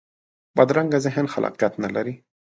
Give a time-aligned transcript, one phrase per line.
[0.57, 2.13] بدرنګه ذهن خلاقیت نه لري